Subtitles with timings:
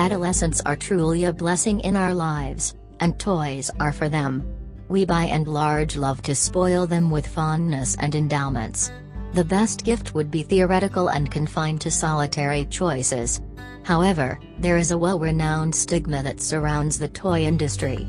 [0.00, 4.42] Adolescents are truly a blessing in our lives, and toys are for them.
[4.88, 8.90] We by and large love to spoil them with fondness and endowments.
[9.34, 13.42] The best gift would be theoretical and confined to solitary choices.
[13.82, 18.08] However, there is a well-renowned stigma that surrounds the toy industry.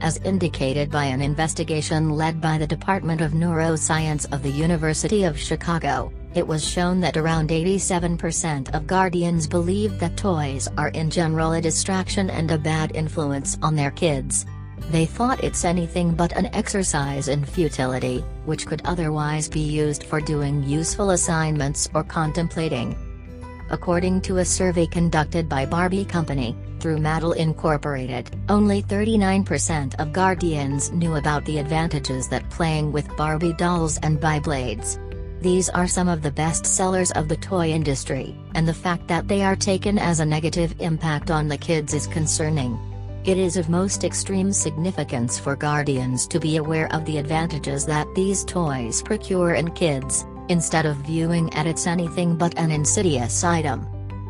[0.00, 5.38] As indicated by an investigation led by the Department of Neuroscience of the University of
[5.38, 11.52] Chicago, it was shown that around 87% of guardians believe that toys are in general
[11.52, 14.46] a distraction and a bad influence on their kids.
[14.90, 20.20] They thought it's anything but an exercise in futility, which could otherwise be used for
[20.20, 22.96] doing useful assignments or contemplating.
[23.70, 30.90] According to a survey conducted by Barbie Company, through Mattel Incorporated, only 39% of guardians
[30.90, 34.98] knew about the advantages that playing with Barbie dolls and Beyblades.
[35.42, 39.26] These are some of the best sellers of the toy industry, and the fact that
[39.26, 42.78] they are taken as a negative impact on the kids is concerning.
[43.24, 48.06] It is of most extreme significance for guardians to be aware of the advantages that
[48.14, 53.84] these toys procure in kids, instead of viewing at it's anything but an insidious item.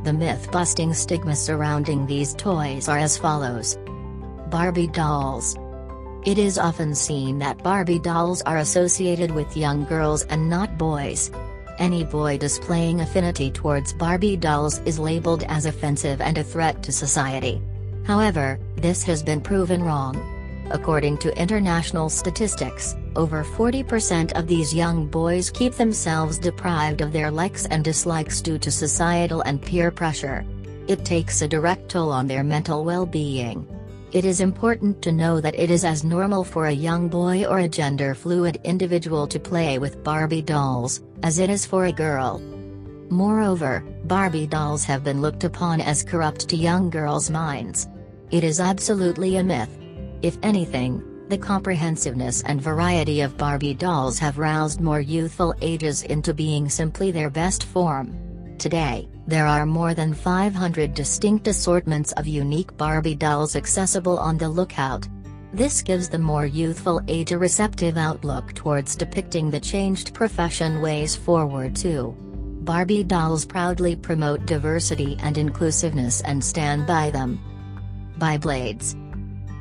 [0.04, 3.76] The myth-busting stigma surrounding these toys are as follows.
[4.48, 5.58] Barbie dolls.
[6.24, 11.32] It is often seen that Barbie dolls are associated with young girls and not boys.
[11.80, 16.92] Any boy displaying affinity towards Barbie dolls is labeled as offensive and a threat to
[16.92, 17.60] society.
[18.04, 20.14] However, this has been proven wrong.
[20.70, 27.32] According to international statistics, over 40% of these young boys keep themselves deprived of their
[27.32, 30.44] likes and dislikes due to societal and peer pressure.
[30.86, 33.66] It takes a direct toll on their mental well-being.
[34.12, 37.60] It is important to know that it is as normal for a young boy or
[37.60, 42.38] a gender-fluid individual to play with Barbie dolls, as it is for a girl.
[43.08, 47.88] Moreover, Barbie dolls have been looked upon as corrupt to young girls' minds.
[48.30, 49.70] It is absolutely a myth.
[50.20, 56.34] If anything, the comprehensiveness and variety of Barbie dolls have roused more youthful ages into
[56.34, 58.14] being simply their best form.
[58.62, 64.48] Today, there are more than 500 distinct assortments of unique Barbie dolls accessible on the
[64.48, 65.08] lookout.
[65.52, 71.16] This gives the more youthful age a receptive outlook towards depicting the changed profession ways
[71.16, 72.14] forward too.
[72.60, 77.40] Barbie dolls proudly promote diversity and inclusiveness and stand by them.
[78.20, 78.94] Beyblades.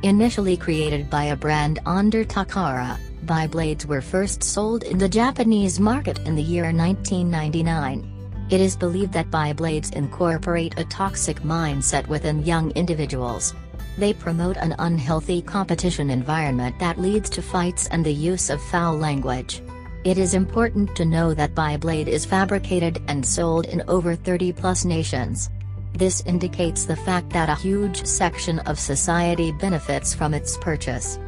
[0.04, 6.20] Initially created by a brand under Takara, Beyblades were first sold in the Japanese market
[6.20, 8.21] in the year 1999.
[8.52, 13.56] It is believed that Beyblades incorporate a toxic mindset within young individuals.
[13.98, 18.98] They promote an unhealthy competition environment that leads to fights and the use of foul
[18.98, 19.62] language.
[20.04, 24.84] It is important to know that Beyblade is fabricated and sold in over 30 plus
[24.84, 25.50] nations.
[25.94, 31.20] This indicates the fact that a huge section of society benefits from its purchase.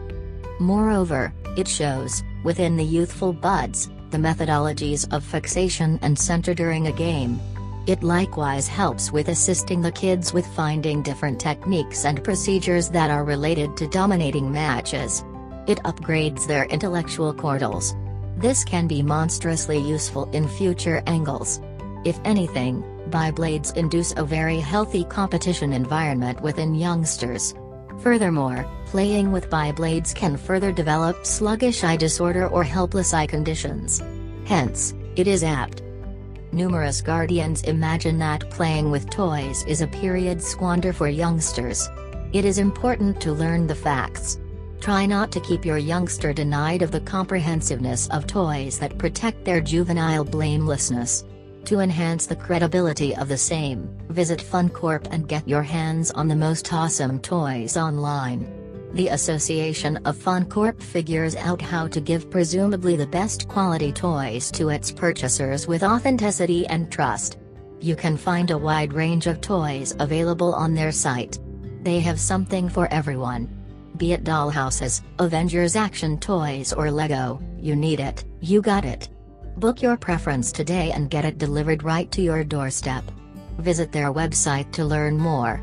[0.59, 6.91] Moreover, it shows, within the youthful buds, the methodologies of fixation and center during a
[6.91, 7.39] game.
[7.87, 13.23] It likewise helps with assisting the kids with finding different techniques and procedures that are
[13.23, 15.25] related to dominating matches.
[15.65, 17.95] It upgrades their intellectual cordials.
[18.37, 21.59] This can be monstrously useful in future angles.
[22.05, 27.55] If anything, Beyblades induce a very healthy competition environment within youngsters.
[27.99, 34.03] Furthermore, playing with Beyblades can further develop sluggish eye disorder or helpless eye conditions.
[34.45, 35.81] Hence, it is apt.
[36.51, 41.89] Numerous guardians imagine that playing with toys is a period squander for youngsters.
[42.33, 44.39] It is important to learn the facts.
[44.79, 49.59] Try not to keep your youngster denied of the comprehensiveness of toys that protect their
[49.59, 51.25] juvenile blamelessness.
[51.65, 56.35] To enhance the credibility of the same, visit FunCorp and get your hands on the
[56.35, 58.62] most awesome toys online.
[58.93, 64.69] The Association of FunCorp figures out how to give presumably the best quality toys to
[64.69, 67.39] its purchasers with authenticity and trust.
[67.81, 71.39] You can find a wide range of toys available on their site.
[71.81, 73.49] They have something for everyone.
[73.97, 79.09] Be it dollhouses, Avengers action toys or Lego, you need it, you got it.
[79.57, 83.03] Book your preference today and get it delivered right to your doorstep.
[83.57, 85.59] Visit their website to learn more.